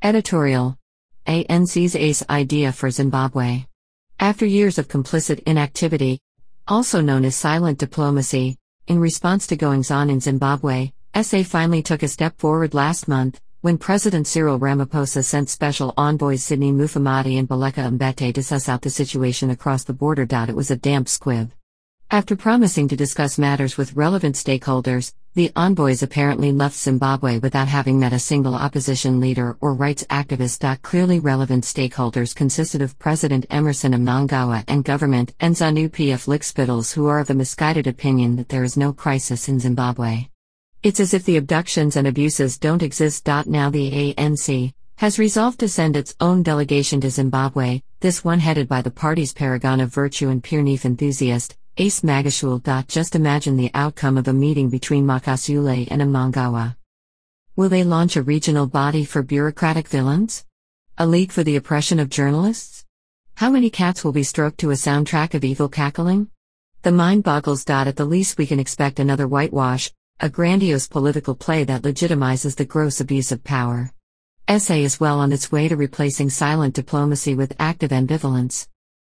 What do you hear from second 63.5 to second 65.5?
cats will be stroked to a soundtrack of